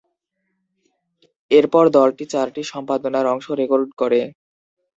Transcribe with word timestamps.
এরপর 1.51 1.83
দলটি 1.97 2.25
চারটি 2.33 2.61
সম্পাদনার 2.71 3.25
অংশ 3.33 3.47
রেকর্ড 3.61 3.89
করে। 4.01 4.19